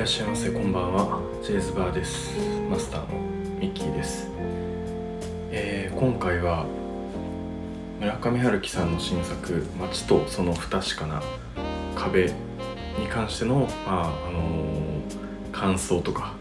[0.00, 1.20] らっしゃいませこんばんは。
[1.42, 2.34] ジェイズバーです。
[2.70, 3.18] マスターの
[3.60, 4.30] ミッキーです、
[5.50, 6.64] えー今回は
[8.00, 11.22] 村上春樹さんの新作「街とその不確かな
[11.94, 12.32] 壁」
[12.98, 16.32] に関しての、まああのー感想とか、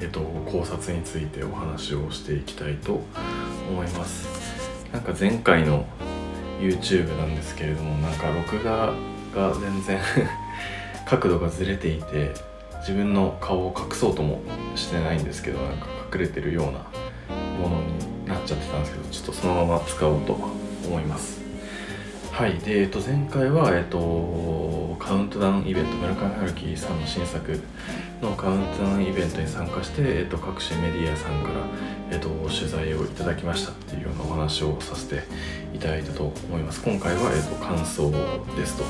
[0.00, 0.18] えー、と
[0.50, 3.00] 考察についてお話をしていきたいと
[3.70, 4.26] 思います。
[4.92, 5.86] なんか前回の
[6.58, 8.92] YouTube なんですけれどもなんか録画
[9.32, 10.00] が全然
[11.06, 12.53] 角度がずれていて
[12.86, 14.42] 自分の顔を隠そうとも
[14.76, 16.80] してないんですけどなんか隠れてるような
[17.58, 21.42] ものになっちゃってたんですけどちょっとそのまま使おうと思います。
[22.30, 27.60] はいで、えっと、前回は、えっと、カウントダウンイベント村上春樹さんの新作
[28.20, 31.54] のカウントダウンイベントに参加して、えっと、各種メディアさんから、
[32.10, 35.22] えっと、取材をいただきましたっていうようなお話をさせて
[35.74, 36.82] いただいたと思います。
[36.82, 38.10] 今回は、えっと、感想
[38.56, 38.84] ですと、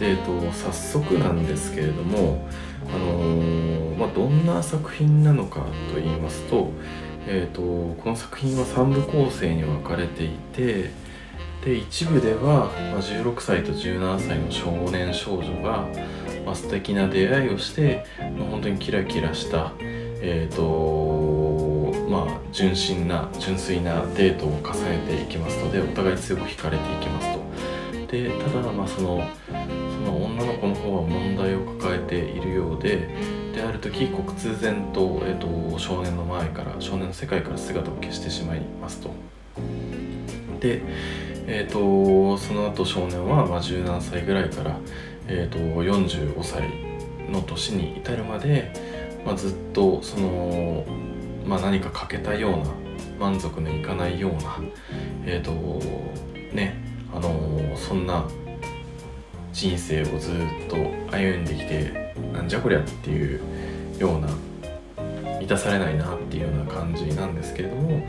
[0.00, 2.48] えっと、早速なんですけれども、
[2.88, 5.60] あのーまあ、どんな作品なのか
[5.92, 6.70] と言いますと,、
[7.26, 10.90] えっとこの作品は3部構成に分かれていて
[11.64, 15.86] で一部では、まあ、16歳と17歳の少年少女が、
[16.46, 27.40] まあ、素敵な出会いをして、まあ、本当にキラキラした、えーとまあ、純真な純粋なデートを重ねていきますのでお互い強く惹かれていきますと。
[28.10, 29.22] でただ、まあ、その
[30.40, 33.08] 女の子の方は問題を抱えているようで
[33.54, 35.38] である時刻然と,、えー、
[35.72, 39.10] と少年の前から少年の世界から姿を消してしまいますと。
[40.60, 40.82] で、
[41.46, 44.78] えー、とその後少年は、まあ、17歳ぐらいから、
[45.26, 46.62] えー、と45歳
[47.30, 48.72] の年に至るまで、
[49.26, 50.86] まあ、ずっとその、
[51.44, 52.64] まあ、何か欠けたような
[53.18, 54.58] 満足のいかないような
[55.26, 55.52] えっ、と
[56.54, 56.82] ね
[57.12, 58.24] あのそんな
[59.52, 60.76] 人生をずっと
[61.10, 63.40] 歩んできてなんじゃこりゃっていう
[63.98, 64.28] ような
[65.38, 68.06] 満たされないなっていうような感じなんですけれども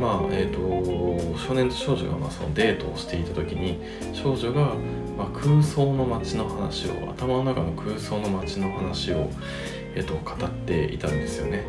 [0.00, 3.80] まあえー、と少年と少女がまあそのデートをしていた時に
[4.12, 4.74] 少女が
[5.16, 9.30] ま空想の街の話を頭の中の空想の街の話を、
[9.94, 11.64] えー、と語っていたんですよね。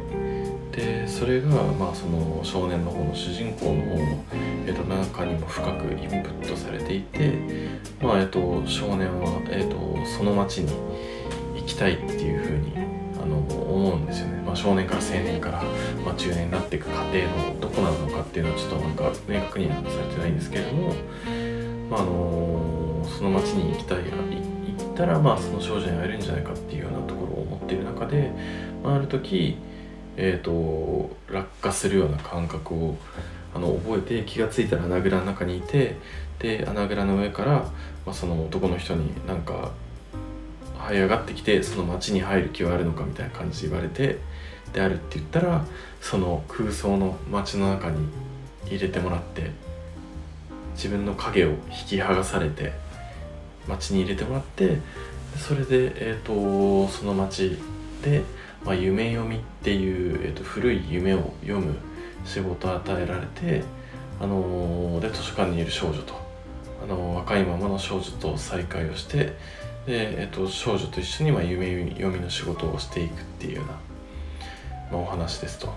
[0.78, 4.24] でそれが、まあ、その少年の方の主人公の方の、
[4.68, 7.34] えー、と中にも深くインプットされていて、
[8.00, 10.72] まあえー、と少年は、えー、とその街に
[11.56, 12.74] 行きたいっていうふうに
[13.20, 15.64] あの思うんですよね、まあ、少年から青年から、
[16.06, 20.94] まあ、中年になっていく過程のどこなのかっていうのはちょっとなんか明確にはされてないんですけれども、
[21.90, 28.32] まああのその街に行きたい行ったら、まあ、その少女に会えるんじゃないかっていうようなところを思っている中で、
[28.84, 29.58] まあ、ある時
[30.18, 32.98] えー、と落下するような感覚を
[33.54, 35.98] あの覚えて気が付いたら穴蔵の中にいて
[36.40, 37.52] で穴蔵の上から、
[38.06, 39.72] まあ、その男の人になんか
[40.80, 44.18] 這い上がってきてその町に入る気はあるのかみたいな感じで言われて
[44.74, 45.66] であるって言ったら
[46.02, 48.08] その空想の町の中に
[48.66, 49.52] 入れてもらって
[50.76, 51.56] 自分の影を引
[51.88, 52.74] き剥がされて
[53.68, 54.80] 町に入れてもらって
[55.38, 57.58] それで、えー、とその町
[58.04, 58.24] で
[58.68, 61.74] まあ、夢読みっていう、えー、と古い夢を読む
[62.26, 63.64] 仕事を与えられて、
[64.20, 66.14] あのーで図書館にいる少女と、
[66.84, 69.34] あのー若いままの少女と再会をしてで、
[69.88, 73.72] えー、と少女と一緒にまあ夢読みの仕事をしていくっていうような、
[74.92, 75.74] まあ、お話ですと。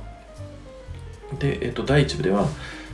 [1.39, 2.49] で、えー、と第一部では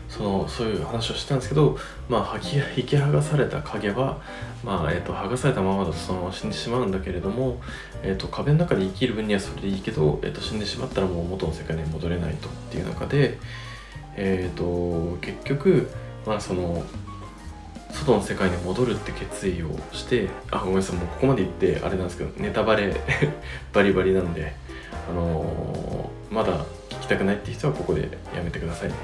[0.08, 1.76] そのそういう話をしてたんですけど、
[2.08, 4.20] まあ、引き引き剥がされた影は、
[4.64, 7.60] まあえー、と剥がされたままだとそのまま死んでしまうんだけれども、
[8.02, 13.38] えー、と壁の中で生きる分にはそれでいいけど、えー、と死んでしまったらもう元の世界に戻れないとっていう中で、
[14.16, 15.90] えー、と結局、
[16.24, 16.84] まあ、その
[17.90, 22.94] 外の世界に戻るって決意をしてあごめんなさいもうここまで言ってあれなんですけどネタバレ
[23.72, 24.54] バリバリなんで、
[25.10, 28.02] あのーまだ聞きたくないって人はここで
[28.34, 28.94] やめてくださいね。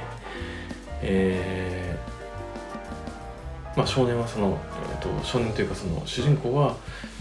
[1.02, 4.58] えーまあ、少年はその、
[4.90, 6.76] えー、と少年というかその主人公は、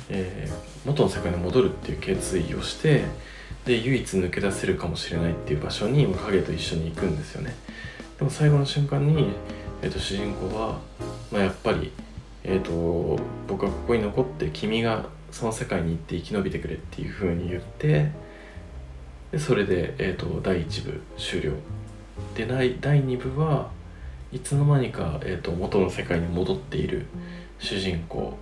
[0.09, 3.03] えー元の世界に戻るっていう決意をして
[3.65, 7.55] で唯一抜け出せるかもしれないっていう場所に影と一緒に行くんですよね。
[8.17, 9.27] でも最後の瞬間に、
[9.83, 10.79] えー、と主人公は、
[11.31, 11.91] まあ、やっぱり、
[12.43, 18.11] えー、と僕はここに残って君がその世界に行って生き延びてくれっていうふうに言って
[19.31, 21.53] でそれで、えー、と第1部終了。
[22.35, 23.69] で第2部は
[24.31, 27.05] いつの間にか、えー、と元の世界に戻っている
[27.59, 28.37] 主人公。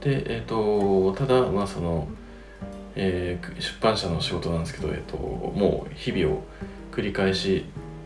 [0.00, 2.08] で、えー、とただまあその、
[2.94, 6.44] えー出版社の仕事なんですけど、えー、ともう日々を
[6.92, 7.64] 繰り返し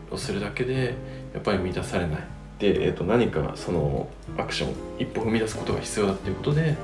[0.09, 0.95] をするだけで
[1.33, 2.23] やっぱり満たされない。
[2.59, 6.75] で、えー、と何かそのアクション一歩踏み出すことが必要だっていうことで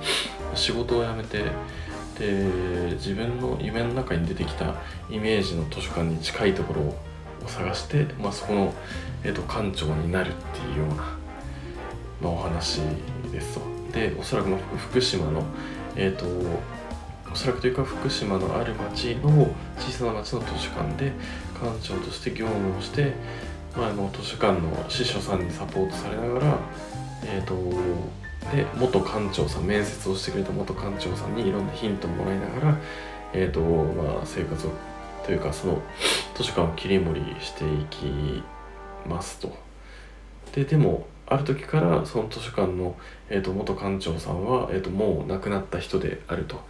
[0.53, 1.43] 仕事を辞めて
[2.17, 4.75] で自分の夢の中に出てきた
[5.09, 6.97] イメージの図書館に近いところを
[7.47, 8.73] 探して、まあ、そこの、
[9.23, 10.95] えーと、館長になるっていうような、
[12.21, 12.81] まあ、お話
[13.31, 13.61] ですと。
[13.91, 15.43] でおそらく福島の、
[15.95, 16.25] えーと、
[17.31, 21.13] おそらくというか福島のある町の小さな町の図書館で
[21.61, 23.13] 館長として業務をして、
[23.75, 26.59] まあ、あの図書館の司書さんにサポートされながら、
[27.23, 27.55] えーと
[28.51, 32.77] で元館長さん面接をしてくれた元館長さんにいろんなヒントをもらいながら、
[33.33, 34.71] えーとまあ、生活を
[35.25, 35.81] というかその
[36.35, 38.43] 図書館を切り盛りしていき
[39.07, 39.55] ますと。
[40.53, 42.95] ででもある時からその図書館の、
[43.29, 46.61] えーと、元館長さんは、えーと、もう亡くなった人であると。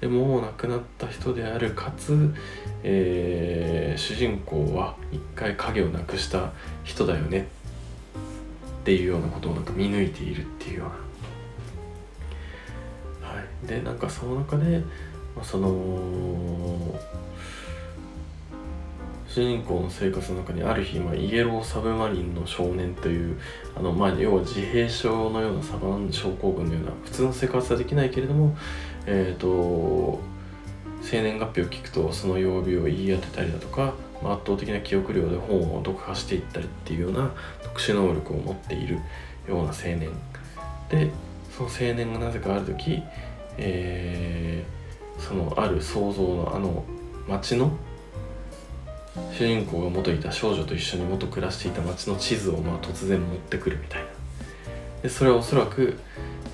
[0.00, 2.34] でもう亡くなった人であるかつ、
[2.82, 6.52] えー、主人公は一回影をなくした
[6.84, 7.48] 人だよね
[8.80, 10.86] っていうようなことをなんか見抜いているっていうよ
[13.20, 14.78] うなはいでなんかその中で、
[15.36, 15.68] まあ、その
[19.32, 23.38] 主人公の生活の中にある日、まあ、イエローサブマリンの少年という
[23.76, 28.56] あの、まあ、要は自閉症のようなサバン症候群のような普通の生活はできないけれども、
[29.06, 30.18] えーと、
[31.02, 37.30] 生年月日を聞くとその曜日を言い当てたりだとか、まあ、圧倒的な記憶量で本を読破していったりっていうような
[37.62, 38.96] 特殊能力を持っている
[39.48, 40.10] ような青年
[40.88, 41.10] で
[41.56, 43.02] その青年がなぜかある時
[43.62, 46.84] えー、そのある想像のあの
[47.28, 47.70] 町の
[49.32, 54.08] 主人公が元いた少女と一緒に元暮らしていた町の地図をまあ突然持ってくるみたいな。
[55.02, 55.98] でそれはおそらく、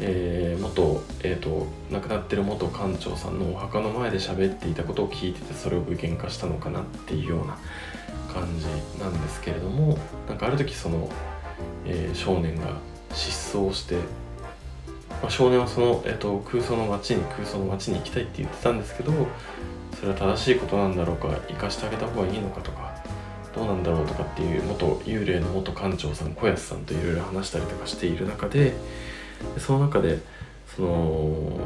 [0.01, 7.59] えー、元、えーと、亡くなってる元館長さんのお墓の前で喋っていたことを聞いててそれを具現化したのかなっていうような
[8.33, 8.67] 感じ
[9.01, 9.99] なんですけれども
[10.29, 11.11] なんかある時その、
[11.85, 12.77] えー、少年が
[13.13, 13.97] 失踪して
[15.23, 19.13] まあ、少年はその、えーと、空想の街に空想の街に行きたいって言ってたんですけど
[19.99, 22.95] それは正しいことなんだろうか生かしてあげた方がいいのかとか
[23.55, 28.75] どうなんだろうとかっていう元幽霊の元館長さん小安さんといろいろ話したりとかしている中で
[29.59, 30.21] その中で
[30.77, 31.61] その、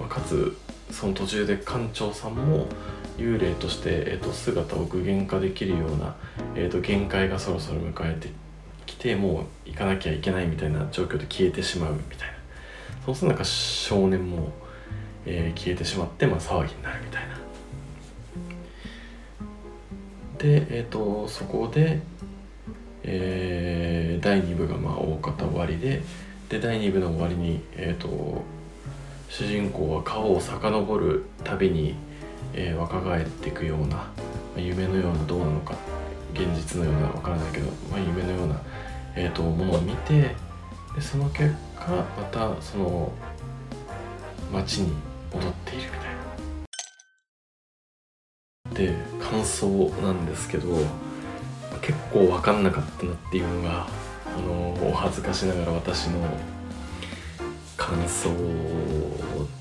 [0.00, 0.56] まあ、かつ
[0.90, 2.66] その途中で館長さんも
[3.16, 6.16] 幽霊として、えーと、姿を具現化できるような、
[6.56, 8.28] えーと限界がそろそろ迎えて
[8.86, 12.34] 来てもう行かなきゃいけないみたいな状況で消えてしまうみたいな。
[13.06, 14.52] そうするとなんか少年も、
[15.26, 17.44] えー、消えてしまって、まあ、騒ぎになるみたいな。
[20.38, 22.00] でえ、ー、とそこで、
[23.02, 26.02] えー、第2部がまあ大方終わりで
[26.50, 28.42] で第2部の終わりにえ、ー、と
[29.30, 31.94] 主人公は顔を遡るたびに、
[32.52, 34.12] えー、若返っていくような、ま
[34.58, 35.74] あ、夢のようなどうなのか
[36.34, 38.60] 現実のようなわからないけど、まあ、夢のような、
[39.16, 40.34] えーと、ものを見て
[40.94, 43.12] でその結果またその
[44.52, 44.92] 街に
[45.34, 46.08] 戻っているみたい
[48.66, 48.74] な。
[48.74, 49.66] で感想
[50.02, 50.68] なんですけど
[51.80, 53.86] 結構分かんなかったなっていうのが
[54.26, 56.18] あのお恥ずかしながら私の
[57.76, 58.30] 感想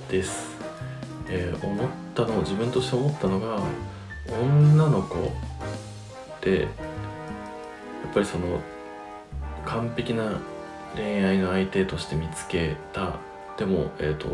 [0.10, 0.54] です。
[1.30, 3.60] えー、思ったの自分として思ったのが
[4.28, 8.60] 女の子ってやっぱりその
[9.66, 10.40] 完璧な
[10.96, 13.16] 恋愛の相手として見つけた
[13.58, 14.28] でも、えーと、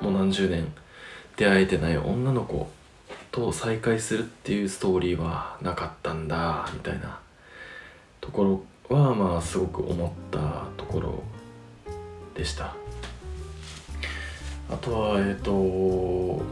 [0.00, 0.66] もう何十年
[1.36, 2.68] 出会えてない女の子
[3.30, 7.20] と再会するっていうストーリーはなかったんだみたいな
[8.20, 11.22] ところはまあすごく思ったところ
[12.34, 12.74] でした。
[14.68, 16.42] あとはえっ、ー、と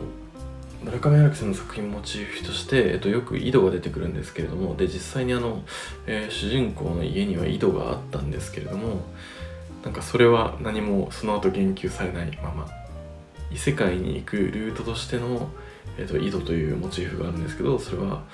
[0.84, 5.62] 村上春樹さんの作品モチーフとして、えっと、よく井戸が出てくるんですけれどもで実際にあの、
[6.06, 9.00] えー、主人公の家には井戸があったんですけれども
[9.82, 12.83] なんかそれは何もその後言及されないまま。
[13.52, 15.48] 異世界に行くルートとしての、
[15.98, 18.24] えっと、井戸というモチーフがあるんですけどそれは、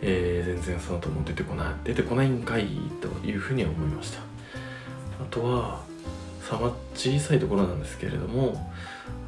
[0.00, 2.66] えー、全然その後も出てこない出てこないんかい
[3.00, 4.20] というふうには思いました。
[4.20, 5.80] あとは
[6.42, 8.70] さま小さいところなんですけれども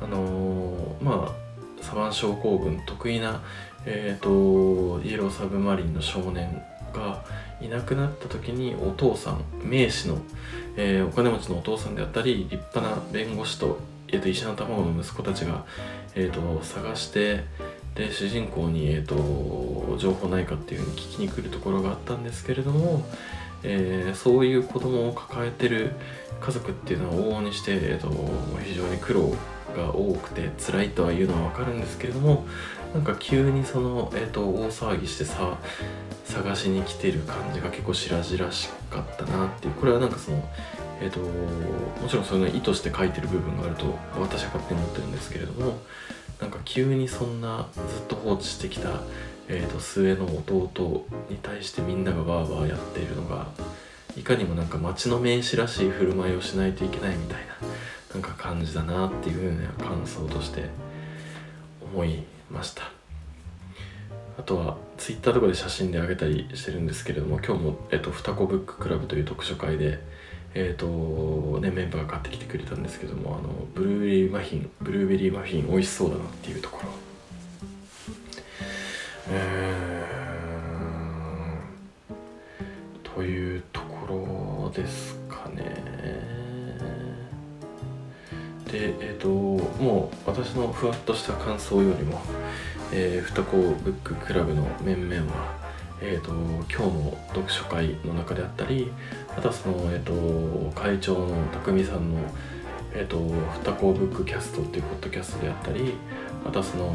[0.02, 1.47] あのー、まあ
[1.83, 3.43] サバン症候群得意な、
[3.85, 6.61] えーと、イエローサブマリンの少年
[6.93, 7.25] が
[7.61, 10.19] いなくなった時にお父さん名士の、
[10.76, 13.78] えー、お金持ちのお父さんであったり立派な弁護士と,、
[14.16, 15.64] えーと、石の卵の息子たちが、
[16.14, 17.44] えーと、探して
[17.94, 23.04] で主人公に、えー、と情報ないかっていうふうに聞きに来るところがあったんですけれども、
[23.62, 25.92] えー、そういう子供を抱えてる
[26.40, 28.11] 家族っていうのは往々にして、えー、と
[28.64, 29.35] 非常に苦労
[29.75, 32.46] が多くて辛いとは言うのは分かるんですけれども
[32.94, 35.58] なんか急にその、えーと、大騒ぎしてさ
[36.25, 40.42] 探しに来てる感じが結構白々しかったなっていうこれはなんかその
[41.00, 45.78] えーと、もちろんそういうの意図して書いてる部分があると私は勝手に思ってるんですけれども
[46.40, 49.00] なんか急にそんなずっと放置してきた、
[49.48, 53.48] えーと、末の弟に対してみんながワーワーやっているのが
[54.16, 57.54] いかにもなんか町の名士らしい振る舞いをしないといけないみたいな
[58.14, 60.70] なんか感じだなっていうふうな感想として
[61.92, 62.90] 思いました。
[64.38, 69.98] あとはツイッターとかで写真であげたりしてるんですけれども今日も、えっと、双子ブッククラブという読書会で
[70.58, 76.88] えーとね、メンバーが買ってきてくれたんですけどもあのブルーベリーマフィンブルーベリーマフィン美味しそうだなっていうところ。
[79.28, 84.06] えー、というとこ
[84.64, 85.62] ろですかね。
[88.72, 92.22] でえっ、ー、ともう私のふわっとした感想よりも、
[92.92, 95.65] えー、双子ブッククラブの面々は
[96.00, 98.90] えーと、今日の読書会の中であったり
[99.36, 102.20] あとはその、えーと、会長の匠さんの
[102.92, 103.18] 「えーと、
[103.60, 105.94] 双子ブックキャスト」っていうポッドキャストであったり
[106.46, 106.92] あとはその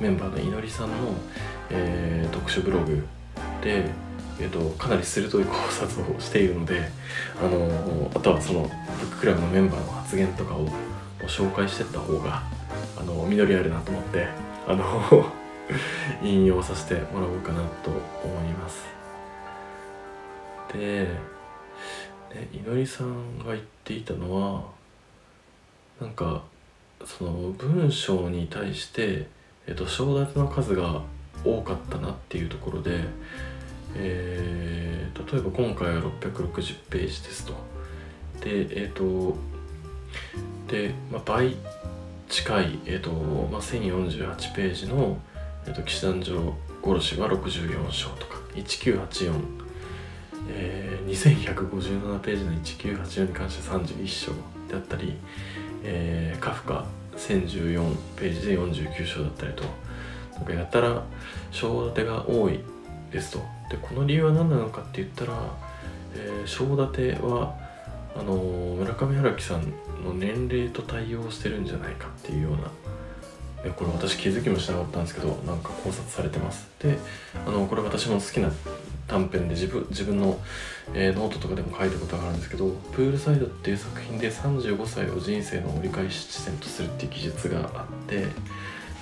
[0.00, 0.94] メンバーのいのりさんの、
[1.70, 3.06] えー、読書ブログ
[3.62, 3.86] で、
[4.38, 6.88] えー、とかなり鋭い考察をしているので
[7.42, 8.68] あのあとはそのブ
[9.06, 10.68] ッククラブのメンバーの発言とかを
[11.26, 12.42] 紹介していった方が
[12.98, 14.26] あの実りあるなと思って
[14.68, 15.43] あの
[16.22, 18.86] 引用させてもらおうかなと思います。
[20.72, 21.34] で
[22.52, 24.64] いのりさんが言っていたのは
[26.00, 26.42] なんか
[27.04, 29.28] その文章に対して、
[29.66, 31.02] えっと、章立の数が
[31.44, 33.04] 多かったなっていうところで、
[33.94, 37.52] えー、例えば今回は660ページですと。
[38.40, 39.36] でえっ、と
[40.68, 41.56] で、まあ、倍
[42.28, 45.18] 近い、えっとまあ、1048ページの
[45.66, 46.54] えっと、騎士団長
[46.84, 49.32] 殺しは64章とか1984、
[50.48, 54.32] えー、2157ページの1984に関して31章
[54.68, 55.16] であったり、
[55.82, 56.84] えー、カフカ
[57.16, 59.64] 1014ページで49章だったりと
[60.34, 61.02] なんかやたら
[61.50, 62.60] 章立てが多い
[63.10, 63.38] ですと。
[63.70, 65.32] でこの理由は何なのかって言ったら、
[66.14, 67.56] えー、章立ては
[68.16, 68.34] あの
[68.78, 69.62] 村上春樹さん
[70.04, 72.70] の年齢と対応してるんじゃないかっていうような
[73.64, 76.68] えこれ私気づきもしなかったんですけどなんか考察されてます。
[76.80, 76.98] で
[77.46, 78.50] あのこれ私も好きな
[79.06, 80.38] 短編で自分自分の、
[80.94, 88.26] えー、ノートとかでも書いたことがあるんですけど「プールサイド」っていう作品で35歳を人生の折り返し地点とするっていう記述があって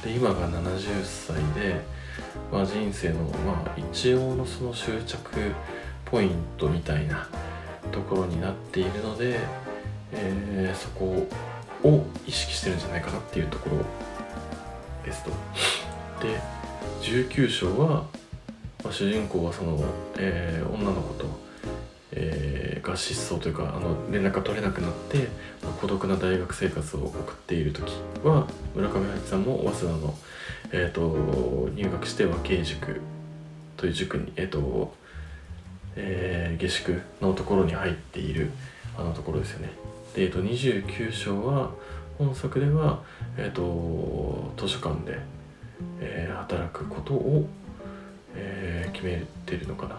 [0.03, 1.81] で今が70歳で、
[2.53, 5.19] まあ、人生の、まあ、一応のその終着
[6.05, 7.29] ポイントみたいな
[7.93, 9.39] ところになっているので、
[10.13, 11.27] えー、そこ
[11.85, 13.77] を意識してるんじゃないかなっていうところ
[15.05, 15.31] ですと。
[16.21, 16.39] で
[17.03, 18.05] 19章は、
[18.85, 19.83] まあ、主人公はその、
[20.17, 21.27] えー、女の子と、
[22.13, 25.29] えー、が失踪というかあの連絡が取れなくなって、
[25.63, 27.93] まあ、孤独な大学生活を送っている時
[28.23, 30.15] は村上春樹さんも早稲田の、
[30.73, 33.01] えーと、入学して和慶塾
[33.77, 34.95] という塾に、えーと
[35.97, 38.51] えー、下宿のところに入っている
[38.97, 39.71] あのところですよね。
[40.15, 41.73] で、えーと、29章は
[42.19, 43.03] 本作では、
[43.37, 45.19] えーと、図書館で、
[46.01, 47.49] えー、働くことを、
[48.35, 49.95] えー、決めてるのかな。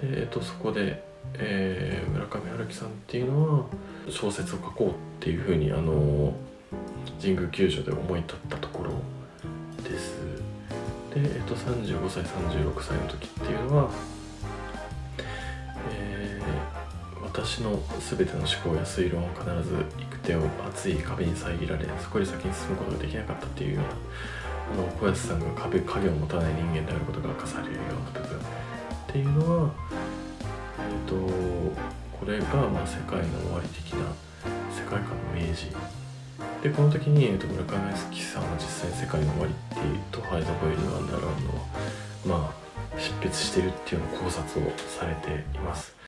[0.00, 1.02] で、えーと、そこで、
[1.34, 3.64] えー、村上春樹さんっていうのは
[4.08, 6.34] 小説を書こうっていうふうにあの
[7.20, 8.90] 神宮球場で思い立ったところ
[9.82, 10.16] です。
[11.14, 13.90] で、えーと、35歳36歳の時っていうのは
[17.32, 28.38] 私の全ての思考や推論は必ず行手を熱い壁に遮られそこより先に進むことができなかったっていうようなあの小安さんが壁影を持たない人間であることが明かされるような部分。
[28.38, 28.42] っ
[29.08, 29.70] ていうのは
[30.78, 31.16] え、ー、と
[32.14, 34.06] これがまあ世界の終わり的な
[34.70, 35.74] 世界観の明示
[36.62, 41.50] でこの時に、えーと、村上樹さんは実際に世界の終わりっていうと「ハイザ・ボイル・ワンダーランド」
[42.30, 45.99] をまあ執筆してるっていうような考察をされています。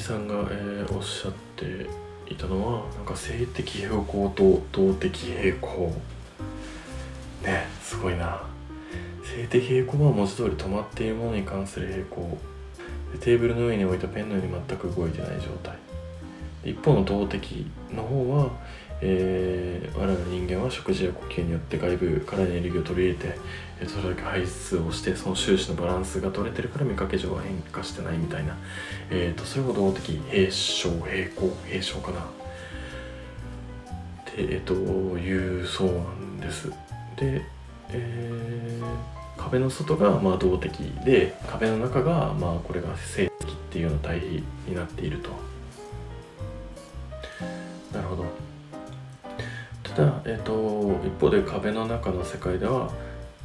[0.00, 1.86] さんが、えー、おっしゃって
[2.30, 5.92] いたのはなんか性的平衡と動的平衡
[7.42, 8.42] ねすごいな
[9.24, 12.38] 性的平衡は文字通り止まっているものに関する平衡
[13.20, 15.76] テーブルの上に置いたペンのように全く動いてない状態
[16.64, 18.50] 一方の動的の方は
[19.00, 23.38] えー、我々人間は食事や呼吸によって外部からエネルギーを取り入れて、
[23.80, 28.56] えそれだけ排出をしてその収支のバランスが取れてるから見かけ上は変化してないみたいな、
[29.10, 32.20] えーと、それほど的平昇平行平昇かな。
[32.20, 32.24] っ
[34.24, 36.68] て、えーと、いうそうなんです。
[37.16, 37.42] で、
[37.90, 45.30] えー、壁の外がまあ動的で壁の中がまあこれが静的っていうような対比になっていると。
[47.92, 48.47] なるほど。
[49.98, 52.88] ただ、えーと、一方で壁の中の世界では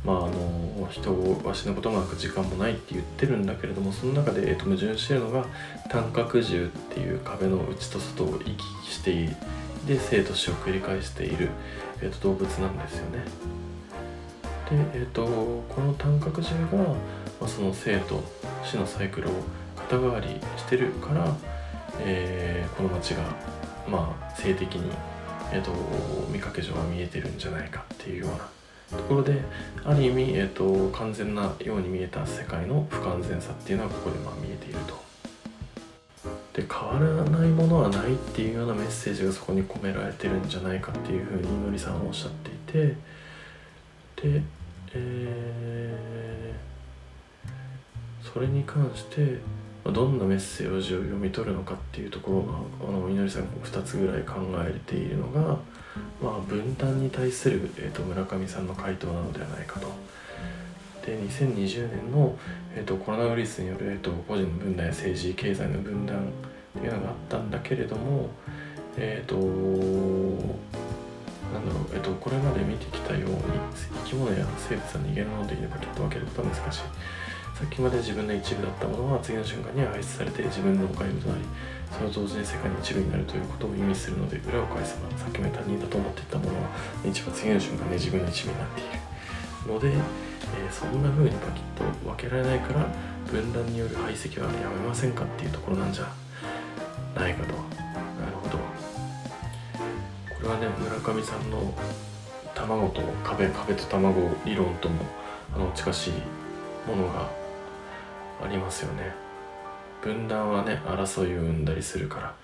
[0.06, 1.14] まあ、あの人
[1.46, 5.46] は死ぬこともなく時間もないって言ってるんだけれどもその中で、えーと、矛盾しているのが
[5.90, 9.36] 単角獣っていう壁の内と外を行き来している
[9.88, 11.50] で生と死を繰り返している、
[12.02, 13.20] えーと、動物なんですよね。
[14.70, 16.96] で、えー、とこの単角獣が、ま
[17.46, 18.22] あ、その生と
[18.66, 19.32] 死のサイクルを
[19.78, 21.34] 肩代わりしてるから、
[22.00, 23.24] えー、この町が、
[23.88, 24.92] まあ、性的に、
[25.54, 25.72] えー、と
[26.32, 29.40] 見かけ上は見えてるんじゃないかっていうようなところで
[29.86, 35.04] ある意味、えーと、完全なように見えた世界の不完全さっていうのはここでまあ見えていると。
[36.54, 42.96] で変わらないものはないっていうようなメッセージがそこに込められてるんじゃないかっていうふうにのりさんはおっしゃっていて
[44.22, 44.42] で、
[44.94, 49.40] えー、それに関して
[49.92, 55.58] どんなメッセージを読み取るのかっていうところがあのみのりさんが2つぐらい考えているのが
[56.22, 59.88] まあ、分断に対する、えーと、村上さんの回答なのではないかと。
[61.06, 62.38] で2020年の、
[62.74, 68.30] えーと、コロナウイルスによる、えーと、個人の分断や政治経済の分断っていうのがあったんだけれども
[68.96, 69.36] えっ、ー、と
[71.54, 73.38] なんだろう、えー、とこれまで見てきたように
[74.06, 76.82] 生き物や生物は逃げるのでいればきっと分けることは難しい。
[77.64, 81.42] さっきまで自分の一部だったものは次の瞬間には排出されて自分の外部となり
[81.96, 86.68] その同時に世界の一部になるということを意味するので裏を返せばさっきまで他人だと思っていたものは
[87.08, 92.86] 一番次の瞬間で自分の一部になっているので、えー、そんな風にパキッと分けられないから
[93.32, 96.12] 分断による排斥はやめませんかっていうところなんじゃ
[97.16, 97.54] ないかと。
[97.54, 98.58] なるほど。
[100.36, 101.74] これはね村上さんの
[102.54, 105.06] 卵と壁壁と卵理論とも
[105.56, 106.14] あの近しい
[106.86, 107.43] ものが
[108.42, 109.14] ありますよね
[110.02, 112.36] 分断はね争いを生んだりするから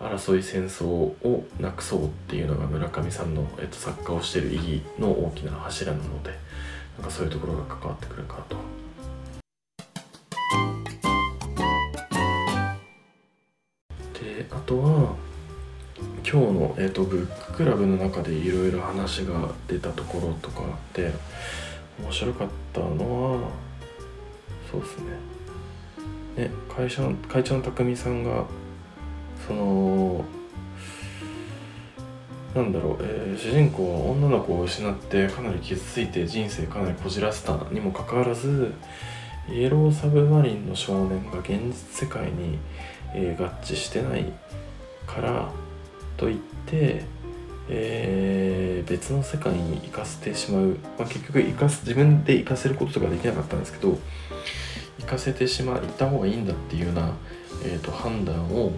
[0.00, 6.30] 争い戦争をなくそうっていうのが村上さんの、えっと、作家をしてる意義の大きな柱なので
[6.98, 8.56] なんかそういうところが関わってくるかと。
[14.20, 15.14] であとは
[16.26, 21.12] 今日の、えーと、ブッククラブの中でいろいろ話が出たところとかで
[22.02, 23.63] 面白かったのは
[24.74, 25.34] そうですね。
[26.36, 28.44] ね、会社の会長の匠さんが
[29.46, 30.24] その
[32.56, 38.72] なんだろう、えー、主人公は女の子を失ってかなり傷ついて人生かなりこじらせたにもかかわらず
[39.48, 42.58] イエローサブマリンの少年が現実世界に、
[43.14, 44.32] えー、合致してない
[45.06, 45.52] から
[46.16, 47.04] といって、
[47.68, 53.98] えー、別の世界に行かせてしまう、まあ、結局生かす自分で行かせることとかできなかったんですけど
[55.00, 57.12] 行かせてしまった方がいいんだっていうような、
[57.64, 58.72] えーと、判断を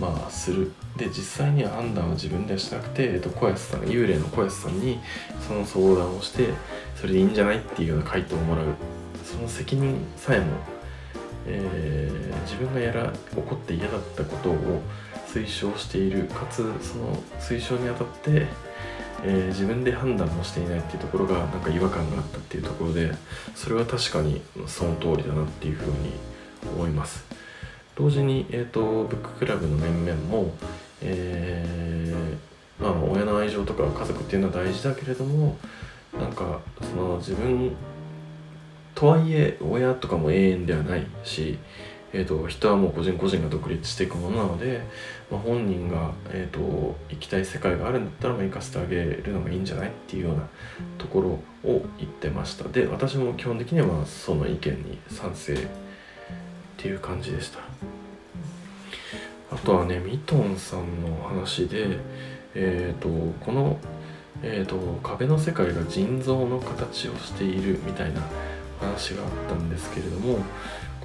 [0.00, 0.72] まあする。
[0.96, 4.98] で実際には判断は自分ではしなくて、えーと、小安さん幽霊の小安さんに
[5.46, 6.54] その相談をして
[6.94, 8.66] それでいいんじゃないっていうような回答をもらう。
[9.26, 10.46] その責任さえも、
[11.46, 14.80] えー、自分がやら起こって嫌だったことを
[15.26, 18.46] 推奨しているかつその推奨にあたって
[19.28, 23.10] えー、自分で判断もしていないっていうところがなんか違和感があったっていうところで
[23.56, 26.12] それは確かにその通りだなっていうふうに
[26.76, 27.24] 思います。
[27.96, 30.54] 同時に、えーと、ブッククラブの面々も、
[31.00, 35.56] えー、まあ、親の愛情とか家族っていうのは大事だけれども
[36.16, 37.74] なんかその自分
[38.94, 41.58] とはいえ親とかも永遠ではないし
[42.12, 44.80] えーと、人はもう個人個人が独立していくものなので、
[45.30, 50.48] まあ、本人が、えーと、行きたい世界があるんだったら、まあ、行かせてあげるのがいいんじゃないっていうような
[50.98, 52.68] ところを言ってました。
[52.68, 55.56] で私も基本的にはその意見に賛成っ
[56.76, 57.58] ていう感じでした。
[59.50, 61.98] あとはねミトンさんの話で、
[62.54, 63.08] えーと、
[63.44, 63.78] この、
[64.42, 68.20] えー、と壁の世界が腎臓の形をしているみたいな
[68.80, 70.38] 話があったんですけれども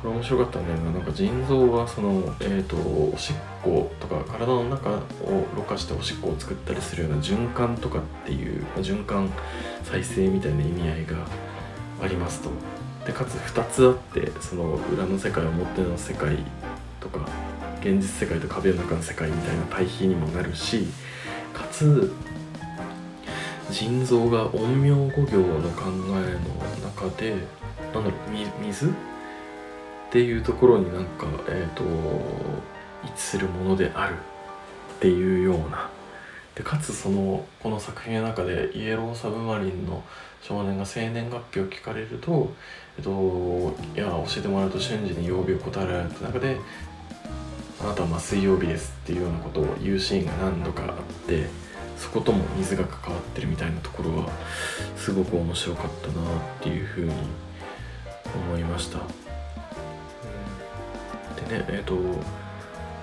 [0.02, 0.92] これ面白かったんだよな。
[0.92, 4.96] なんか腎臓はその、えーと、おしっことか体の中を
[5.56, 9.30] ろ過しておしっこを作ったりするような循環とかっていう循環
[9.84, 11.18] 再生みたいな意味合いが
[12.02, 12.50] ありますと。
[13.06, 16.38] でかつ2つあってその裏の世界表の世界
[17.00, 17.28] とか
[17.82, 20.88] 現実世界と壁の中の世界みたいな対比にもなるし
[21.54, 22.14] かつ
[23.72, 27.36] 腎臓が陰陽五行の考えの中で
[27.94, 28.94] なんだろう水
[30.12, 31.84] っていうところになんか、えーと、
[33.06, 34.16] 一致するものである
[34.98, 35.90] っていうような
[36.54, 40.04] でかつそのこの作品の中でイエローサブマリンの
[40.42, 42.52] 少年が生年月日を聞かれると、
[42.98, 46.58] えっと、いや教えてもらうと瞬時に曜日を答えられた中で
[47.80, 51.46] あなたはま水曜日ですっていうようなことを言うシーンが何度かあって
[51.96, 54.30] そことも水が関わってるみたいなところは
[54.98, 56.16] すごく面白かったなっ
[56.62, 57.14] ていうふうに
[58.50, 59.31] 思いました。
[61.52, 61.96] ねえっ、と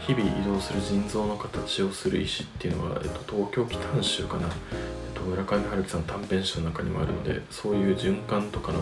[0.08, 8.80] 日々移動する腎臓の形をする石っていうのは、えっと、東京北半州かな、えっと、村上春樹さん短編集の中にもあるのでそういう循環とかの、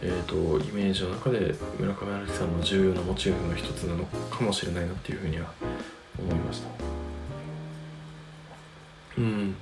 [0.00, 5.52] えっと、イメージの中で村上春樹さんの重要なモチーフの一つなのかもしれないなっていうふうには
[6.18, 6.68] 思いました。
[9.18, 9.54] うん。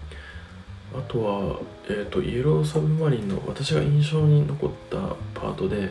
[0.95, 5.91] あとは、えーと、イエローサブマリンの私が印象に残ったパートで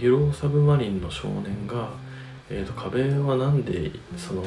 [0.00, 1.90] イエローサブマリンの少年が
[2.50, 4.42] えーと、壁は何でその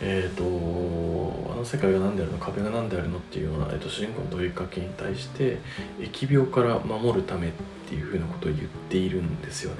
[0.00, 2.38] えーと、あの世界が何であるの？
[2.38, 5.58] 壁が何であるのっていうような、えーと、主人公の問いかけに対して
[5.98, 7.52] 疫病から守るためっ
[7.88, 9.78] ていうふうなことを言っているんですよね。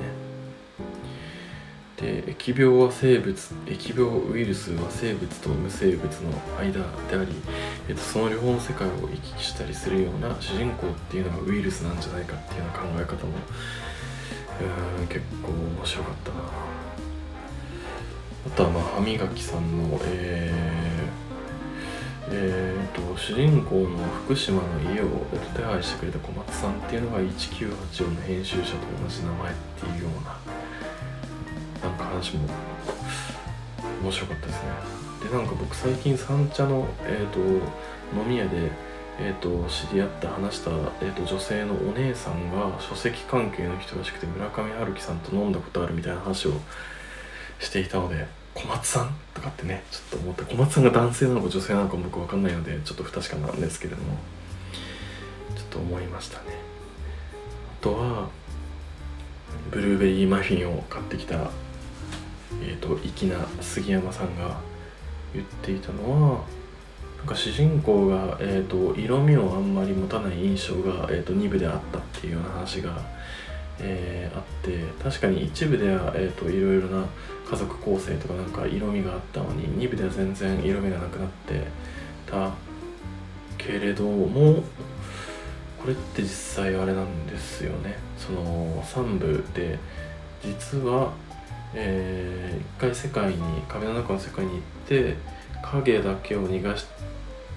[1.99, 7.33] で疫病は生物疫病ウイルスは生物と無生物の間であり、
[7.89, 13.33] えー、とその両方の世界を行き来したりするような主人公っていうのがウイルスなんじゃないかっていうような考え方も
[15.01, 16.72] うん結構面白かったな。
[18.47, 25.07] あとはまあ歯磨きさんのえー、えーと、主人公の福島の家を
[25.55, 32.49] 手配してくれた小松さんっていうのが1984の編集者と同じ名前っていうようななんか話も
[34.03, 34.69] 面白かったですね。
[35.31, 38.71] でなんか僕最近三茶の、えーと、飲み屋で
[39.21, 40.71] えーと、知り合った話した、
[41.03, 46.53] えー、と女性のお姉さんが書籍関係の人らしくて村上春樹さんと飲んだことあるみたいな話を
[47.63, 54.19] していたので小松さんとかってねちょっと思って小松さんが男性なのか女性なのか僕分かんないのでちょっと不確かなんですけれども
[55.57, 56.45] ちょっと思いましたね。
[57.81, 58.29] あとは
[59.71, 64.61] ブルーベリーマフィンを買ってきたえっ、ー、と粋な杉山さんが
[65.35, 66.45] 言っていたのは
[67.19, 72.99] なんか主人公が、えーと、色味をあんまり持たない印象が、えーと、2部であったっていうような話が
[73.83, 77.05] えー、あって確かに一部では、えーと、いろいろな
[77.49, 81.67] 家族構成とかなんか色味があったのに2部では全然色味がなくなって
[82.27, 82.53] た
[83.59, 84.63] けれども
[85.81, 87.97] これって実際あれなんですよね。
[88.17, 89.81] その3部で
[90.41, 91.13] 実は、
[91.75, 95.17] えー、一回世界に壁の中の世界に行って
[95.61, 96.87] 影だけを逃がし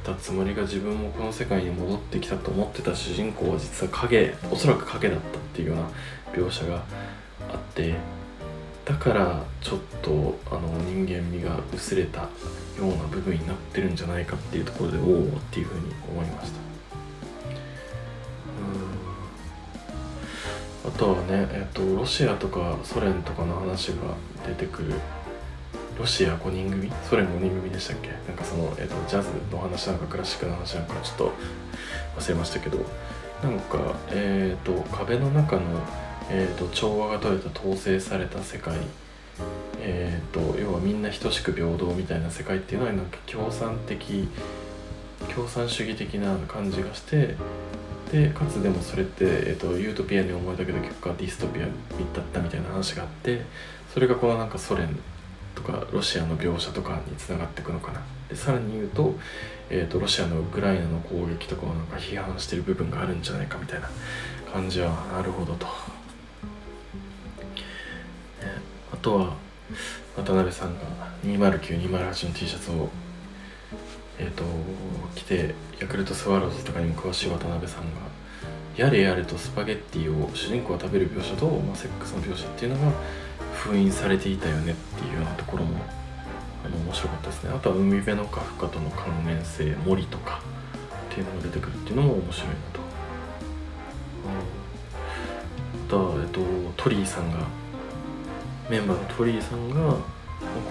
[0.04, 5.90] たつもりが自分もこの世界に戻ってきたと思ってた主人公は実は影おそらく影だったっていうような
[6.34, 6.84] 描写が
[7.50, 7.96] あって
[8.84, 12.30] だからちょっとあの人間味が薄れたよ
[12.82, 16.66] うな部分になってるんじゃないかっていうところでおおっていうふうに思いました。
[20.88, 23.96] あとはね、えっと、ロシアとかソ連とかの話が
[24.48, 24.94] 出てくる。
[25.98, 26.92] ロシア5人組？
[27.10, 28.10] ソ連5人組でしたっけ？
[28.10, 31.34] なんかその、えっと、ジャズの話なんかクラシックの話なんかちょっと
[32.18, 32.78] 忘れましたけど。
[33.44, 33.80] なんか、
[34.12, 35.62] えっと、壁の中の、
[36.30, 38.76] えっと、調和が取れた統制された世界。
[39.80, 44.28] えーと、要はみんな等しく平等みたいな世界っていうのはなんか共産的
[45.34, 47.36] 共産主義的な感じがして
[48.12, 51.72] でかつでもそれって、えーと、ユートピアに思えたけど結果ディストピアだっ
[52.34, 53.42] たみたいな話があって
[53.94, 54.98] それがこのなんかソ連
[55.54, 58.02] とかロシアの描写とかにつながっていくのかな。
[58.30, 59.14] でさらに言うと,、
[59.70, 63.90] えーと、ロシアのウクライナの攻撃とかをなんか批判してる部分があるんじゃないかみたいな
[64.52, 65.68] 感じはなるほどと、
[69.06, 69.36] とは
[70.18, 70.82] 渡辺さんが
[71.24, 72.90] 209208の T シャツを
[74.18, 74.44] えっ、と
[75.14, 77.88] 着てヤクルトスワローズとかにも詳しい渡辺さんが
[78.76, 82.94] やれやれとスパゲッティを主人公が食べる描写と、まあ、セックスの描写っていうのが
[83.54, 85.78] 封印されていたよねっていうようなところも
[86.66, 87.52] あの面白かったですね。
[87.54, 90.42] あとは海辺のカフカとの関連性森とか
[91.12, 92.80] っていうのが出てくるっていうのも面白いなと、
[95.86, 96.42] あとは、えっと、
[96.78, 97.40] トリーさんが
[98.70, 99.96] メンバーのトリーさんが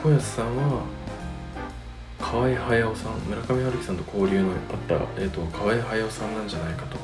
[0.03, 0.83] 小安さんは
[2.19, 4.57] 河合隼さん村上春樹さんと交流のあっ
[4.89, 6.97] た、えーと、河合隼さんなんじゃないかと。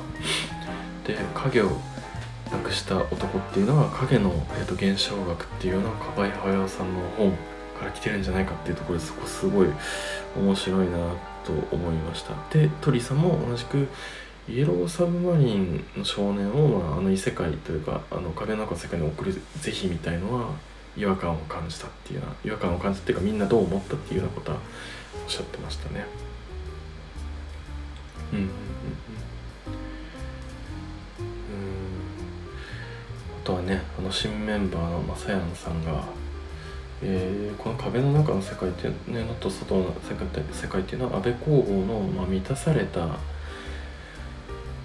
[1.06, 1.70] で影を
[2.50, 7.30] なくした男っていうのは影の、えーと、現象学っていうような河合隼さんの本
[7.78, 9.68] から来てるんじゃないかっていうところでそこすごい
[10.36, 10.98] 面白いな
[11.44, 12.34] と思いました。
[12.52, 13.86] で鳥さんも同じく
[14.48, 20.48] イエローサブマリンの少年を、まあ、あの異世界というかあの壁の中の世界に送る是非みたいのは
[20.96, 24.58] 違和感を感じたっていうような違和感を感じたっていうかみんなどう思ったっていうようなことは
[25.24, 26.04] おっしゃってましたね。
[28.32, 28.50] うんうんうん
[33.42, 36.04] あとはねあの新メンバーのまさやんさんが、
[37.02, 43.16] えー、この壁の中の世界っていうねのと外の世界って世界っていうのは安倍工房の、まあ、満たされた、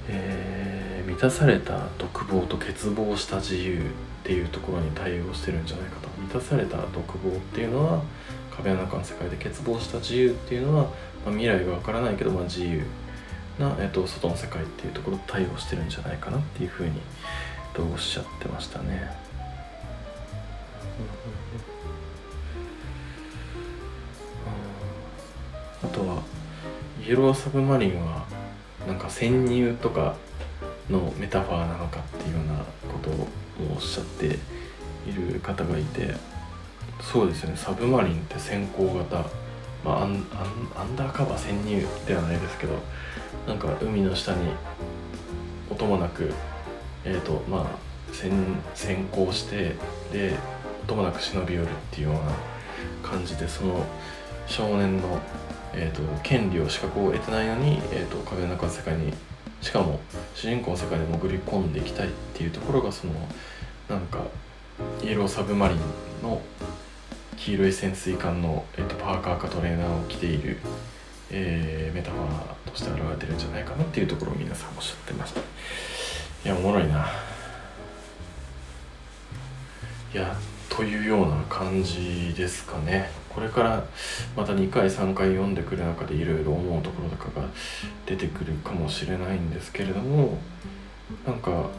[0.07, 3.81] えー、満たされた独房と欠乏した自由
[4.25, 8.01] っていうところに対応してるんじゃないかと満たされた独房っていうのは
[8.49, 10.89] 壁の中の世界で欠乏した自由っていうのは、ま
[11.27, 12.81] あ、未来がわからないけど、まあ、自由
[13.59, 16.99] な、えっと、外の世界っていうところと対応してるんじゃないかなっていうふうに
[17.75, 19.11] とおっしゃってましたね。
[25.83, 26.23] あとは
[27.05, 28.25] イエローサブマリンは
[28.88, 30.15] なんか潜入とか
[30.89, 32.55] のメタファーなのかっていうような
[32.91, 33.27] ことを
[33.75, 34.25] おっしゃって
[35.07, 36.15] いる方がいて
[37.01, 37.53] そうですね。
[37.55, 39.25] サブマリンって先行型、
[39.83, 40.25] まあ、アン
[40.75, 42.73] アンダーカバー潜入ではないですけど
[43.47, 44.51] なんか海の下に
[45.69, 46.33] 音もなく
[47.05, 48.31] えーとまあ、先
[48.73, 49.75] 先行して
[50.11, 50.35] で
[50.85, 53.85] 音もなく忍び寄るっていうような感じでその
[54.47, 55.19] 少年の、
[55.73, 59.13] えーと、権利を資格を得てないのに、えーと、壁の中の世界に
[59.61, 59.99] しかも
[60.33, 63.13] 主人公の世界で潜り込んでいきたいっていうところがその
[63.89, 64.19] なんか
[65.04, 65.78] イエローサブマリン
[66.24, 66.41] の
[67.38, 70.58] 黄色い潜水艦の、えーと、パーカーかトレーナーを着ている、
[71.32, 75.41] えー、メタファーとして現れてるんじゃないかなっていうところを皆さんおっしゃってました。
[76.45, 77.08] いやおもろいな
[80.13, 80.36] いや
[80.69, 83.84] というような感じですかねこれから
[84.36, 87.48] また2回3回読んでくる中でいろいろ思うところとかが
[88.06, 90.38] 出てくるかもしれないんですけれども
[91.26, 91.69] なんか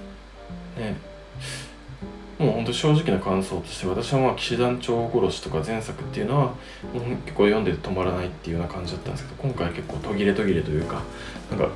[0.77, 0.97] ね
[2.38, 6.55] もう本当正直な感想として私はまあ騎士団長殺しとか前作っていうのはも
[6.94, 11.03] う結構読んで止まらないっていうような感じだったんですけど今回結構途切れ途切れというか
[11.51, 11.68] なんか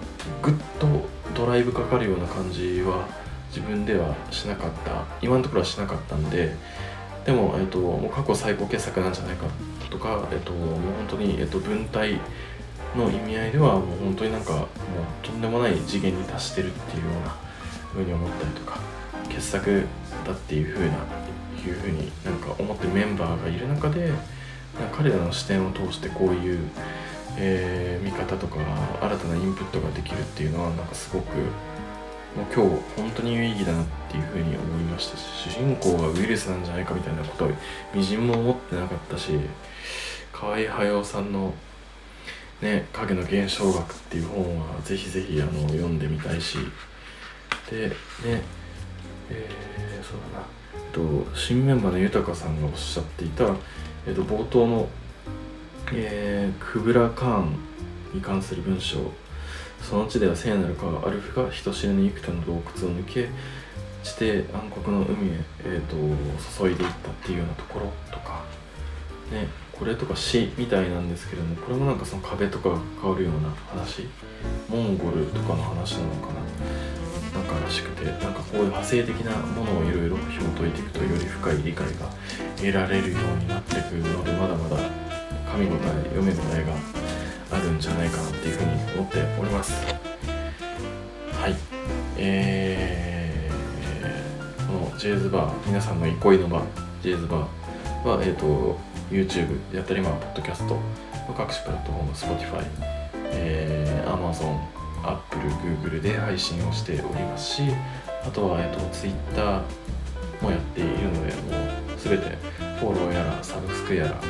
[0.42, 0.87] ぐっと
[1.35, 3.07] ドライブかかるような感じは
[3.49, 5.05] 自分ではしなかった。
[5.23, 6.55] 今のところはしなかったんで
[7.25, 9.46] でも、えっと、もう過去最高傑作なんじゃないか
[9.90, 12.18] とか、えっと、もう本当に、えっと、文体
[12.96, 14.66] の意味合いではもう本当になんかもう
[15.23, 17.37] とんでもない次元に達してるっていうような
[17.92, 18.79] ふうに思ったりとか
[19.29, 19.85] 傑作
[20.31, 20.97] だっていうふうな
[21.66, 24.12] いうふうになんか思ってるメンバーがいる中で
[24.93, 26.59] 彼らの視点を通してこういう、
[27.37, 28.57] えー、見方とか
[29.03, 37.51] 新たなインプットができるっていうのはなんかすごくもう今日本当に有意義だなっていうふうに思いましたし主人公がウイルスなんじゃないかみたいなことは
[37.93, 39.33] みじんも思ってなかったし
[40.33, 41.53] 河合駿さんの
[42.62, 46.59] ね「影の現象学」っていう本はぜひぜひあの読んでみたいし
[47.69, 48.61] でね
[49.31, 53.44] えー、そうだな、えっと、新メンバーの豊さんがおっしゃっていた、
[54.07, 54.88] えっと、冒頭の、
[55.92, 57.57] えー、クブラ・カーン
[58.14, 58.99] に関する文章。
[59.81, 63.29] その地では聖なる川アルフが人知れぬ幾多の洞窟を抜け
[64.03, 65.96] 地底暗黒の海へ、えーと、
[66.61, 68.44] 注いでいったっていうようなところとか。
[69.33, 74.07] ねこれとか死みたいなんですけれどもこれもなんかその壁とかが関わるような話。
[74.68, 76.99] モンゴルとかの話なのかな。
[77.35, 81.93] なんからしくてなんかこういう派生的なものをいろいろ紐解いていくとより深い理解が
[82.57, 84.77] 得られるようになっていくのでまだまだ
[85.53, 85.77] 神応え
[86.11, 89.73] 読め応えがあるんじゃないかなっていうふうに思っております。
[91.40, 91.55] はい。
[92.16, 96.62] えー、このジェイズバー皆さんの憩いの場
[97.03, 98.79] ジェイズバーは、えーと、
[99.11, 100.79] YouTube であったり、まあ、ポッドキャスト
[101.35, 102.64] 各種プラットフォーム Spotify、
[103.33, 105.42] えー、Amazon Apple、
[105.82, 107.62] Google で配信をしておりますし
[108.24, 109.62] あとは、えーと、Twitter
[110.42, 111.50] もやっているのでも
[111.94, 112.36] う全て
[112.78, 114.20] フォローやらサブスクやら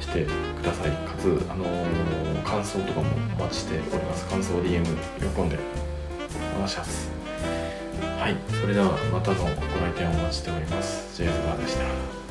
[0.00, 0.90] してください。
[0.90, 3.06] かつ、あのー、感想とかも
[3.38, 4.26] お待ちしております。
[4.26, 5.58] 感想 DM 喜んで
[6.54, 7.10] お願いします。
[8.18, 8.36] はい。
[8.60, 11.16] それではまたのご来店をお待ちしております。
[11.16, 12.27] J ズバーでした。